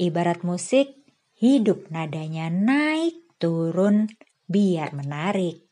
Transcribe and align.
Ibarat 0.00 0.48
musik, 0.48 0.96
hidup 1.36 1.92
nadanya 1.92 2.48
naik 2.48 3.36
turun 3.36 4.08
biar 4.48 4.96
menarik. 4.96 5.68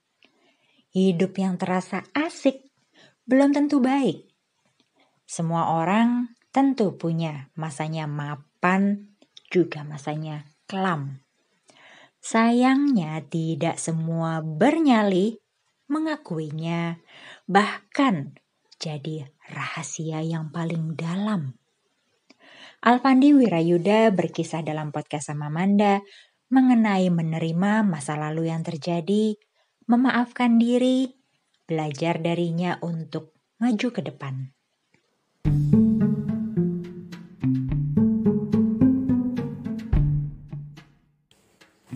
Hidup 0.93 1.33
yang 1.41 1.57
terasa 1.57 2.05
asik 2.13 2.69
belum 3.25 3.57
tentu 3.57 3.81
baik. 3.81 4.29
Semua 5.25 5.81
orang 5.81 6.37
tentu 6.53 6.97
punya 7.01 7.49
masanya 7.57 8.05
mapan, 8.05 9.17
juga 9.49 9.81
masanya 9.85 10.45
kelam. 10.69 11.25
Sayangnya 12.21 13.25
tidak 13.29 13.81
semua 13.81 14.45
bernyali 14.45 15.41
mengakuinya, 15.89 17.01
bahkan 17.49 18.37
jadi 18.77 19.29
rahasia 19.49 20.21
yang 20.21 20.53
paling 20.53 20.95
dalam. 20.95 21.58
Alfandi 22.79 23.35
Wirayuda 23.35 24.15
berkisah 24.15 24.63
dalam 24.63 24.95
podcast 24.95 25.35
sama 25.35 25.51
Manda 25.51 25.99
mengenai 26.47 27.11
menerima 27.11 27.83
masa 27.83 28.15
lalu 28.15 28.55
yang 28.55 28.63
terjadi, 28.63 29.35
memaafkan 29.91 30.63
diri, 30.63 31.11
belajar 31.67 32.23
darinya 32.23 32.79
untuk 32.79 33.35
maju 33.59 33.89
ke 33.91 33.99
depan. 34.07 34.55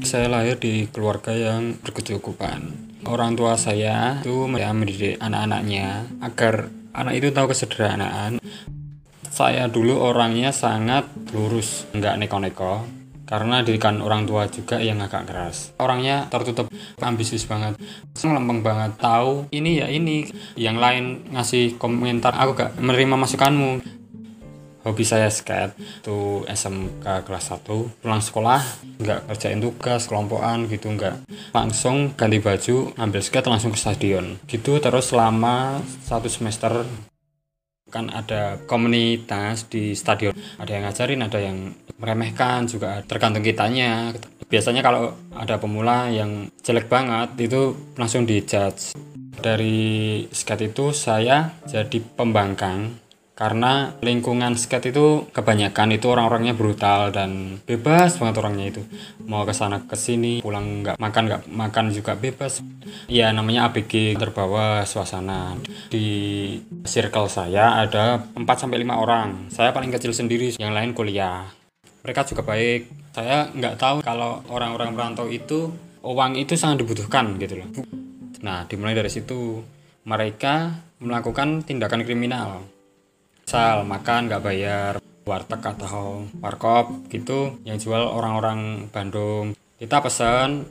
Saya 0.02 0.26
lahir 0.26 0.58
di 0.58 0.90
keluarga 0.90 1.30
yang 1.30 1.78
berkecukupan. 1.78 2.90
Orang 3.06 3.38
tua 3.38 3.54
saya 3.54 4.18
itu 4.18 4.50
mendidik 4.50 5.14
anak-anaknya 5.22 6.10
agar 6.18 6.74
anak 6.90 7.22
itu 7.22 7.30
tahu 7.30 7.54
kesederhanaan. 7.54 8.42
Saya 9.32 9.64
dulu 9.64 9.96
orangnya 9.96 10.52
sangat 10.52 11.08
lurus, 11.32 11.88
nggak 11.96 12.20
neko-neko, 12.20 12.84
karena 13.24 13.64
didikan 13.64 14.04
orang 14.04 14.28
tua 14.28 14.44
juga 14.52 14.76
yang 14.76 15.00
agak 15.00 15.24
keras. 15.24 15.72
Orangnya 15.80 16.28
tertutup 16.28 16.68
ambisius 17.00 17.48
banget 17.48 17.80
lempeng 18.20 18.60
banget. 18.60 19.00
Tahu 19.00 19.48
ini 19.56 19.80
ya 19.80 19.88
ini 19.88 20.28
yang 20.60 20.76
lain 20.76 21.32
ngasih 21.32 21.80
komentar 21.80 22.36
aku 22.36 22.60
gak 22.60 22.76
menerima 22.76 23.16
masukanmu. 23.16 23.80
Hobi 24.82 25.04
saya 25.06 25.32
skate 25.32 26.02
tuh 26.04 26.44
SMK 26.44 27.24
kelas 27.24 27.54
1 27.54 28.02
pulang 28.02 28.18
sekolah 28.18 28.60
nggak 28.98 29.30
kerjain 29.30 29.62
tugas 29.62 30.10
kelompokan 30.10 30.66
gitu 30.68 30.92
nggak. 30.92 31.22
Langsung 31.56 32.12
ganti 32.18 32.36
baju 32.36 32.92
ambil 33.00 33.22
skate 33.24 33.48
langsung 33.48 33.72
ke 33.72 33.78
stadion. 33.78 34.42
Gitu 34.44 34.76
terus 34.82 35.08
selama 35.08 35.80
satu 36.04 36.26
semester 36.26 36.84
kan 37.92 38.08
ada 38.08 38.56
komunitas 38.64 39.68
di 39.68 39.92
stadion. 39.92 40.32
Ada 40.56 40.70
yang 40.72 40.82
ngajarin 40.88 41.20
ada 41.20 41.38
yang 41.38 41.58
meremehkan 42.00 42.64
juga 42.64 43.04
tergantung 43.04 43.44
kitanya. 43.44 44.16
Biasanya 44.48 44.80
kalau 44.80 45.12
ada 45.36 45.60
pemula 45.60 46.08
yang 46.08 46.48
jelek 46.64 46.88
banget 46.88 47.36
itu 47.52 47.92
langsung 48.00 48.24
dijudge. 48.24 48.96
Dari 49.42 50.24
skate 50.32 50.72
itu 50.72 50.94
saya 50.96 51.52
jadi 51.68 51.98
pembangkang 52.16 53.01
karena 53.32 53.96
lingkungan 54.04 54.60
skate 54.60 54.92
itu 54.92 55.24
kebanyakan 55.32 55.96
itu 55.96 56.06
orang-orangnya 56.12 56.52
brutal 56.52 57.08
dan 57.16 57.58
bebas 57.64 58.20
banget 58.20 58.36
orangnya 58.44 58.66
itu. 58.68 58.82
Mau 59.24 59.48
ke 59.48 59.56
sana 59.56 59.80
ke 59.88 59.96
sini 59.96 60.44
pulang 60.44 60.84
nggak 60.84 60.96
makan 61.00 61.22
nggak 61.26 61.42
makan 61.48 61.84
juga 61.96 62.12
bebas. 62.12 62.60
Ya 63.08 63.32
namanya 63.32 63.72
ABG 63.72 64.20
terbawa 64.20 64.84
suasana. 64.84 65.56
Di 65.88 66.04
circle 66.84 67.32
saya 67.32 67.80
ada 67.80 68.20
4 68.36 68.44
sampai 68.44 68.76
lima 68.76 69.00
orang. 69.00 69.48
Saya 69.48 69.72
paling 69.72 69.88
kecil 69.88 70.12
sendiri 70.12 70.52
yang 70.60 70.76
lain 70.76 70.92
kuliah. 70.92 71.48
Mereka 72.04 72.28
juga 72.28 72.44
baik. 72.44 73.16
Saya 73.16 73.48
nggak 73.48 73.80
tahu 73.80 73.96
kalau 74.04 74.44
orang-orang 74.52 74.92
merantau 74.92 75.32
itu 75.32 75.72
uang 76.04 76.36
itu 76.36 76.52
sangat 76.52 76.84
dibutuhkan 76.84 77.40
gitu 77.40 77.64
loh. 77.64 77.68
Nah 78.44 78.68
dimulai 78.68 78.92
dari 78.92 79.08
situ 79.08 79.64
mereka 80.04 80.84
melakukan 81.00 81.64
tindakan 81.64 82.04
kriminal 82.04 82.60
misal 83.52 83.84
makan 83.84 84.32
nggak 84.32 84.44
bayar 84.48 84.92
warteg 85.28 85.60
atau 85.60 86.24
warkop 86.40 87.04
gitu. 87.12 87.60
Yang 87.68 87.84
jual 87.84 88.00
orang-orang 88.00 88.88
Bandung. 88.88 89.52
Kita 89.76 90.00
pesan 90.00 90.64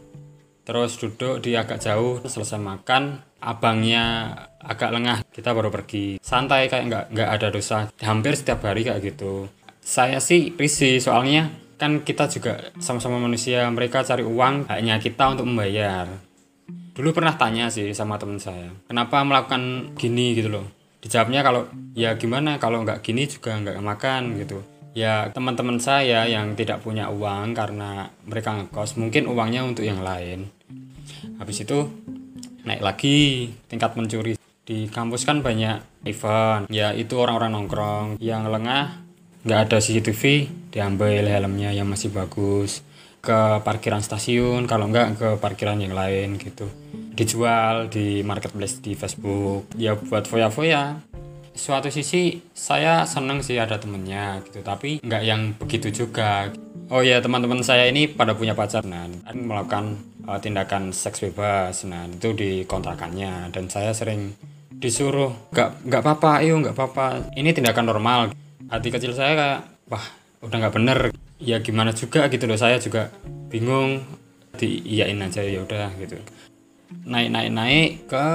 terus 0.65 0.97
duduk 0.97 1.45
di 1.45 1.53
agak 1.53 1.77
jauh 1.77 2.25
selesai 2.25 2.57
makan 2.57 3.21
abangnya 3.37 4.33
agak 4.65 4.97
lengah 4.97 5.21
kita 5.29 5.53
baru 5.53 5.69
pergi. 5.69 6.17
Santai 6.25 6.73
kayak 6.73 6.85
nggak 6.89 7.05
nggak 7.13 7.29
ada 7.29 7.47
dosa. 7.53 7.85
Hampir 8.01 8.33
setiap 8.33 8.65
hari 8.65 8.81
kayak 8.81 9.13
gitu. 9.13 9.45
Saya 9.85 10.17
sih 10.17 10.49
risih 10.57 10.97
soalnya 10.97 11.53
kan 11.77 12.01
kita 12.01 12.33
juga 12.33 12.73
sama-sama 12.81 13.21
manusia 13.21 13.61
mereka 13.69 14.01
cari 14.01 14.25
uang 14.25 14.73
hanya 14.73 14.97
kita 14.97 15.37
untuk 15.37 15.45
membayar. 15.45 16.09
Dulu 16.97 17.13
pernah 17.13 17.37
tanya 17.37 17.69
sih 17.69 17.93
sama 17.93 18.17
teman 18.17 18.41
saya 18.41 18.73
kenapa 18.89 19.21
melakukan 19.21 19.93
gini? 19.93 20.33
Gitu 20.33 20.49
loh 20.49 20.80
dijawabnya 21.01 21.41
kalau 21.41 21.67
ya 21.97 22.15
gimana 22.15 22.61
kalau 22.61 22.85
nggak 22.85 23.01
gini 23.01 23.25
juga 23.25 23.57
nggak 23.57 23.81
makan 23.81 24.37
gitu. 24.37 24.61
Ya 24.91 25.31
teman-teman 25.31 25.79
saya 25.79 26.27
yang 26.27 26.53
tidak 26.53 26.83
punya 26.83 27.07
uang 27.09 27.55
karena 27.55 28.11
mereka 28.27 28.55
ngekos 28.59 28.99
mungkin 28.99 29.25
uangnya 29.27 29.65
untuk 29.65 29.87
yang 29.87 30.03
lain. 30.03 30.51
Habis 31.41 31.65
itu 31.65 31.89
naik 32.63 32.85
lagi 32.85 33.49
tingkat 33.65 33.97
mencuri. 33.97 34.37
Di 34.61 34.87
kampus 34.87 35.25
kan 35.25 35.41
banyak 35.41 36.05
event. 36.05 36.69
Ya 36.69 36.93
itu 36.93 37.17
orang-orang 37.17 37.55
nongkrong. 37.55 38.07
Yang 38.21 38.43
lengah 38.51 38.83
nggak 39.41 39.59
ada 39.67 39.77
CCTV 39.81 40.53
diambil 40.69 41.25
helmnya 41.25 41.73
yang 41.73 41.89
masih 41.89 42.13
bagus 42.13 42.85
ke 43.21 43.61
parkiran 43.61 44.01
stasiun 44.01 44.65
kalau 44.65 44.89
nggak 44.89 45.07
ke 45.15 45.29
parkiran 45.37 45.77
yang 45.77 45.93
lain 45.93 46.41
gitu. 46.41 46.65
Dijual 47.13 47.87
di 47.87 48.25
marketplace 48.25 48.81
di 48.81 48.97
Facebook 48.97 49.69
ya 49.77 49.93
buat 49.93 50.25
foya-foya. 50.25 50.97
Suatu 51.53 51.93
sisi 51.93 52.41
saya 52.57 53.05
seneng 53.05 53.45
sih 53.45 53.61
ada 53.61 53.77
temennya 53.77 54.41
gitu 54.49 54.65
tapi 54.65 54.97
nggak 55.05 55.23
yang 55.23 55.53
begitu 55.53 55.93
juga. 55.93 56.49
Oh 56.91 57.05
ya 57.05 57.21
teman-teman 57.21 57.61
saya 57.61 57.87
ini 57.87 58.09
pada 58.09 58.35
punya 58.35 58.57
pacar 58.57 58.83
nah 58.83 59.07
melakukan 59.31 60.01
uh, 60.27 60.41
tindakan 60.41 60.91
seks 60.91 61.23
bebas 61.23 61.87
nah 61.87 62.03
itu 62.09 62.35
di 62.35 62.51
kontrakannya 62.67 63.53
dan 63.53 63.71
saya 63.71 63.95
sering 63.95 64.35
disuruh 64.81 65.53
nggak 65.53 65.87
nggak 65.87 66.01
apa-apa 66.01 66.41
ayo 66.41 66.57
nggak 66.57 66.73
apa-apa. 66.73 67.37
Ini 67.37 67.53
tindakan 67.53 67.85
normal. 67.85 68.19
Hati 68.65 68.89
kecil 68.89 69.13
saya 69.13 69.37
kayak 69.37 69.59
wah 69.93 70.05
udah 70.41 70.57
nggak 70.57 70.73
bener 70.73 70.99
ya 71.41 71.59
gimana 71.65 71.91
juga 71.91 72.29
gitu 72.29 72.45
loh 72.45 72.55
saya 72.55 72.77
juga 72.77 73.09
bingung 73.49 74.05
diiyain 74.55 75.17
aja 75.19 75.41
ya 75.41 75.65
udah 75.65 75.89
gitu. 75.97 76.21
Naik-naik-naik 77.07 78.05
ke 78.05 78.27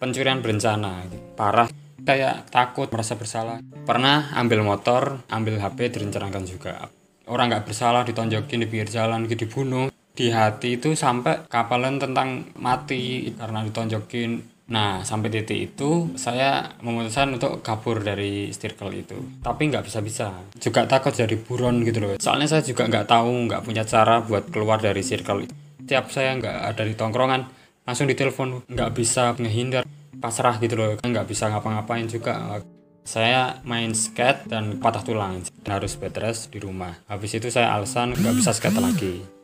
pencurian 0.00 0.40
berencana 0.40 1.04
parah 1.36 1.68
kayak 2.06 2.48
takut 2.48 2.88
merasa 2.88 3.18
bersalah. 3.18 3.60
Pernah 3.84 4.32
ambil 4.40 4.64
motor 4.64 5.20
ambil 5.28 5.60
HP 5.60 5.92
direncanakan 5.92 6.42
juga. 6.48 6.88
Orang 7.26 7.50
nggak 7.50 7.66
bersalah 7.66 8.06
ditonjokin 8.06 8.62
di 8.62 8.66
pinggir 8.70 8.88
jalan 8.88 9.26
gitu 9.26 9.44
dibunuh. 9.44 9.90
Di 10.16 10.32
hati 10.32 10.80
itu 10.80 10.96
sampai 10.96 11.44
kapalan 11.50 12.00
tentang 12.00 12.48
mati 12.56 13.28
karena 13.36 13.60
ditonjokin 13.66 14.55
Nah, 14.66 15.06
sampai 15.06 15.30
titik 15.30 15.74
itu 15.74 16.10
saya 16.18 16.74
memutuskan 16.82 17.38
untuk 17.38 17.62
kabur 17.62 18.02
dari 18.02 18.50
circle 18.50 18.90
itu. 18.90 19.18
Tapi 19.38 19.70
nggak 19.70 19.86
bisa-bisa. 19.86 20.34
Juga 20.58 20.90
takut 20.90 21.14
jadi 21.14 21.38
buron 21.38 21.86
gitu 21.86 22.02
loh. 22.02 22.18
Soalnya 22.18 22.50
saya 22.50 22.66
juga 22.66 22.90
nggak 22.90 23.06
tahu, 23.06 23.46
nggak 23.46 23.62
punya 23.62 23.86
cara 23.86 24.18
buat 24.26 24.50
keluar 24.50 24.82
dari 24.82 25.06
circle 25.06 25.46
itu. 25.46 25.54
Tiap 25.86 26.10
saya 26.10 26.34
nggak 26.34 26.74
ada 26.74 26.82
di 26.82 26.98
tongkrongan, 26.98 27.46
langsung 27.86 28.10
ditelepon 28.10 28.66
nggak 28.66 28.90
bisa 28.98 29.38
ngehindar 29.38 29.86
pasrah 30.18 30.58
gitu 30.58 30.74
loh 30.74 30.98
nggak 30.98 31.26
bisa 31.30 31.46
ngapa-ngapain 31.52 32.10
juga 32.10 32.58
saya 33.06 33.62
main 33.62 33.94
skate 33.94 34.50
dan 34.50 34.82
patah 34.82 35.06
tulang 35.06 35.38
harus 35.62 35.94
bed 35.94 36.18
rest 36.18 36.50
di 36.50 36.58
rumah 36.58 36.98
habis 37.06 37.38
itu 37.38 37.46
saya 37.46 37.70
alasan 37.78 38.18
nggak 38.18 38.34
bisa 38.42 38.50
skate 38.50 38.82
lagi 38.82 39.35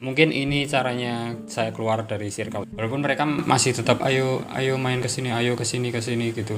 mungkin 0.00 0.32
ini 0.32 0.64
caranya 0.64 1.36
saya 1.46 1.70
keluar 1.70 2.08
dari 2.08 2.32
circle. 2.32 2.64
Walaupun 2.72 3.00
mereka 3.04 3.28
masih 3.28 3.76
tetap 3.76 4.00
ayo 4.02 4.42
ayo 4.56 4.80
main 4.80 4.98
ke 4.98 5.08
sini 5.12 5.30
ayo 5.30 5.54
ke 5.54 5.64
sini 5.68 5.92
ke 5.92 6.00
sini 6.00 6.32
gitu. 6.32 6.56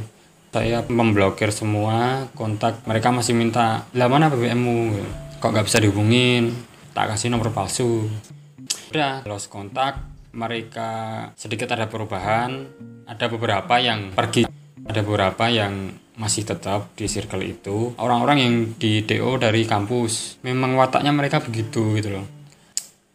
Saya 0.55 0.87
memblokir 0.87 1.51
semua 1.51 2.31
kontak. 2.39 2.87
Mereka 2.87 3.11
masih 3.11 3.35
minta 3.35 3.85
lah 3.93 4.07
mana 4.07 4.31
BBMmu 4.31 4.79
kok 5.43 5.51
nggak 5.51 5.67
bisa 5.67 5.83
dihubungin? 5.83 6.55
Tak 6.95 7.17
kasih 7.17 7.35
nomor 7.35 7.51
palsu. 7.51 8.07
Udah 8.95 9.27
lost 9.27 9.51
kontak. 9.51 9.99
Mereka 10.33 10.91
sedikit 11.37 11.75
ada 11.75 11.91
perubahan. 11.91 12.69
Ada 13.05 13.27
beberapa 13.29 13.77
yang 13.83 14.15
pergi. 14.15 14.47
Ada 14.87 15.01
beberapa 15.03 15.49
yang 15.51 15.99
masih 16.21 16.45
tetap 16.45 16.93
di 16.95 17.09
circle 17.09 17.43
itu. 17.43 17.97
Orang-orang 17.97 18.39
yang 18.39 18.55
di 18.77 19.03
DO 19.03 19.41
dari 19.41 19.65
kampus 19.65 20.37
memang 20.45 20.77
wataknya 20.77 21.11
mereka 21.17 21.41
begitu 21.41 21.97
gitu 21.97 22.21
loh 22.21 22.42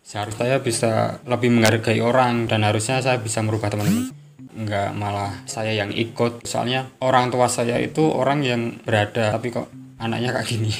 seharusnya 0.07 0.55
saya 0.55 0.57
bisa 0.63 0.91
lebih 1.27 1.51
menghargai 1.51 1.99
orang 1.99 2.47
dan 2.47 2.63
harusnya 2.63 3.03
saya 3.03 3.19
bisa 3.19 3.43
merubah 3.43 3.67
teman-teman 3.67 4.15
nggak 4.57 4.89
malah 4.97 5.43
saya 5.45 5.75
yang 5.75 5.91
ikut. 5.93 6.47
Soalnya 6.47 6.89
orang 7.03 7.29
tua 7.29 7.45
saya 7.51 7.77
itu 7.77 8.07
orang 8.07 8.41
yang 8.41 8.61
berada 8.81 9.35
tapi 9.35 9.51
kok 9.53 9.67
anaknya 9.99 10.33
kayak 10.33 10.47
gini. 10.47 10.71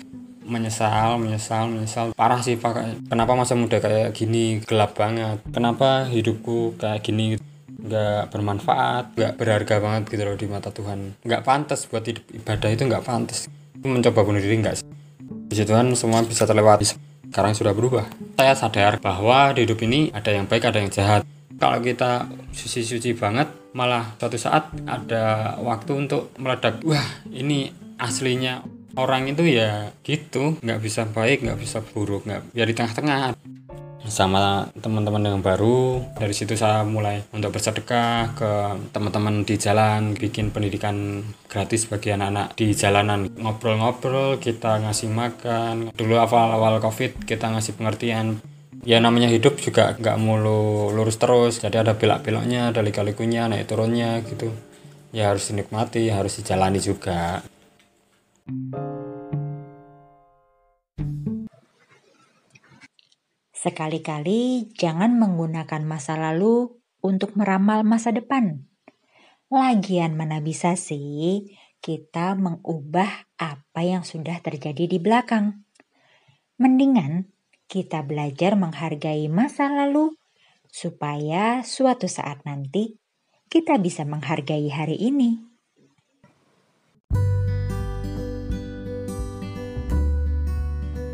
Menyesal 0.52 1.16
menyesal 1.16 1.70
menyesal. 1.70 2.06
Parah 2.12 2.42
sih 2.44 2.58
pak. 2.58 3.06
Kenapa 3.08 3.32
masa 3.38 3.56
muda 3.56 3.78
kayak 3.78 4.12
gini? 4.12 4.60
Gelap 4.66 4.98
banget. 4.98 5.40
Kenapa 5.48 6.10
hidupku 6.10 6.76
kayak 6.76 7.00
gini? 7.06 7.38
Nggak 7.72 8.34
bermanfaat 8.34 9.16
nggak 9.16 9.32
berharga 9.38 9.80
banget 9.80 10.02
gitu 10.12 10.22
loh 10.28 10.36
di 10.36 10.46
mata 10.50 10.68
Tuhan. 10.74 11.22
Nggak 11.24 11.42
pantas 11.46 11.88
buat 11.88 12.04
hidup. 12.04 12.26
Ibadah 12.34 12.68
itu 12.68 12.82
nggak 12.84 13.06
pantas. 13.06 13.48
Mencoba 13.80 14.26
bunuh 14.26 14.42
diri 14.42 14.60
nggak 14.60 14.82
sih? 14.82 14.86
Puji 15.48 15.64
Tuhan 15.64 15.94
semua 15.96 16.20
bisa 16.26 16.44
terlewati 16.44 17.11
sekarang 17.32 17.56
sudah 17.56 17.72
berubah. 17.72 18.04
Saya 18.36 18.52
sadar 18.52 19.00
bahwa 19.00 19.56
di 19.56 19.64
hidup 19.64 19.80
ini 19.88 20.12
ada 20.12 20.28
yang 20.28 20.44
baik 20.44 20.68
ada 20.68 20.84
yang 20.84 20.92
jahat. 20.92 21.24
Kalau 21.56 21.80
kita 21.80 22.28
suci-suci 22.52 23.16
banget 23.16 23.48
malah 23.72 24.12
suatu 24.20 24.36
saat 24.36 24.68
ada 24.84 25.56
waktu 25.64 25.96
untuk 25.96 26.36
meledak 26.36 26.84
wah 26.84 27.24
ini 27.32 27.72
aslinya. 27.96 28.60
Orang 28.92 29.24
itu 29.24 29.48
ya 29.48 29.88
gitu 30.04 30.60
nggak 30.60 30.80
bisa 30.84 31.08
baik 31.08 31.48
nggak 31.48 31.56
bisa 31.56 31.80
buruk 31.80 32.28
nggak 32.28 32.52
ya 32.52 32.68
di 32.68 32.76
tengah-tengah 32.76 33.32
sama 34.06 34.70
teman-teman 34.78 35.22
yang 35.22 35.42
baru. 35.42 36.02
Dari 36.18 36.34
situ 36.34 36.58
saya 36.58 36.82
mulai 36.82 37.22
untuk 37.30 37.54
bersedekah 37.54 38.34
ke 38.34 38.52
teman-teman 38.90 39.46
di 39.46 39.54
jalan 39.58 40.14
bikin 40.18 40.50
pendidikan 40.50 41.22
gratis 41.46 41.86
bagi 41.86 42.14
anak-anak 42.14 42.58
di 42.58 42.74
jalanan. 42.74 43.30
Ngobrol-ngobrol 43.30 44.42
kita 44.42 44.82
ngasih 44.82 45.10
makan. 45.12 45.94
Dulu 45.94 46.14
awal-awal 46.18 46.82
covid 46.82 47.22
kita 47.22 47.50
ngasih 47.52 47.78
pengertian. 47.78 48.42
Ya 48.82 48.98
namanya 48.98 49.30
hidup 49.30 49.62
juga 49.62 49.94
nggak 49.94 50.18
mulu 50.18 50.90
lurus 50.90 51.20
terus. 51.22 51.62
Jadi 51.62 51.78
ada 51.78 51.94
belok-beloknya 51.94 52.74
ada 52.74 52.82
lika-likunya 52.82 53.46
naik 53.46 53.70
turunnya 53.70 54.18
gitu. 54.26 54.50
Ya 55.14 55.30
harus 55.30 55.52
dinikmati 55.52 56.08
harus 56.08 56.40
dijalani 56.40 56.80
juga 56.80 57.44
Sekali-kali 63.62 64.74
jangan 64.74 65.14
menggunakan 65.22 65.86
masa 65.86 66.18
lalu 66.18 66.82
untuk 66.98 67.38
meramal 67.38 67.86
masa 67.86 68.10
depan. 68.10 68.66
Lagian 69.54 70.18
mana 70.18 70.42
bisa 70.42 70.74
sih 70.74 71.54
kita 71.78 72.34
mengubah 72.34 73.30
apa 73.38 73.80
yang 73.86 74.02
sudah 74.02 74.42
terjadi 74.42 74.90
di 74.90 74.98
belakang. 74.98 75.62
Mendingan 76.58 77.30
kita 77.70 78.02
belajar 78.02 78.58
menghargai 78.58 79.30
masa 79.30 79.70
lalu 79.70 80.10
supaya 80.66 81.62
suatu 81.62 82.10
saat 82.10 82.42
nanti 82.42 82.98
kita 83.46 83.78
bisa 83.78 84.02
menghargai 84.02 84.74
hari 84.74 84.98
ini. 84.98 85.51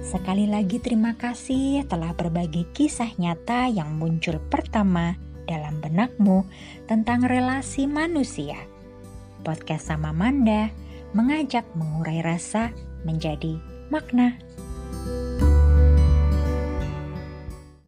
Sekali 0.09 0.49
lagi 0.49 0.81
terima 0.81 1.13
kasih 1.21 1.85
telah 1.85 2.17
berbagi 2.17 2.65
kisah 2.73 3.13
nyata 3.21 3.69
yang 3.69 4.01
muncul 4.01 4.41
pertama 4.49 5.13
dalam 5.45 5.85
benakmu 5.85 6.49
tentang 6.89 7.29
relasi 7.29 7.85
manusia. 7.85 8.57
Podcast 9.45 9.93
sama 9.93 10.17
Manda 10.17 10.73
mengajak 11.13 11.69
mengurai 11.77 12.25
rasa 12.25 12.73
menjadi 13.05 13.61
makna. 13.93 14.41